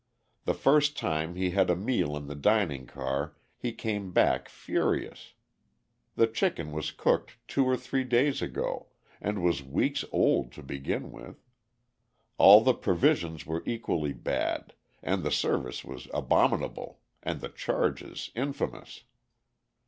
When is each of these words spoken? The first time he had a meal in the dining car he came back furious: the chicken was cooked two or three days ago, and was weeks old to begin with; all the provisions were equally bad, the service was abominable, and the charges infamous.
The 0.45 0.55
first 0.55 0.97
time 0.97 1.35
he 1.35 1.51
had 1.51 1.69
a 1.69 1.75
meal 1.75 2.17
in 2.17 2.25
the 2.25 2.33
dining 2.33 2.87
car 2.87 3.35
he 3.55 3.71
came 3.71 4.11
back 4.11 4.49
furious: 4.49 5.33
the 6.15 6.25
chicken 6.25 6.71
was 6.71 6.89
cooked 6.89 7.37
two 7.47 7.65
or 7.65 7.77
three 7.77 8.03
days 8.03 8.41
ago, 8.41 8.87
and 9.21 9.43
was 9.43 9.61
weeks 9.61 10.03
old 10.11 10.51
to 10.53 10.63
begin 10.63 11.11
with; 11.11 11.45
all 12.39 12.61
the 12.61 12.73
provisions 12.73 13.45
were 13.45 13.61
equally 13.67 14.11
bad, 14.13 14.73
the 15.03 15.29
service 15.29 15.83
was 15.85 16.07
abominable, 16.15 16.99
and 17.21 17.39
the 17.41 17.49
charges 17.49 18.31
infamous. 18.33 19.03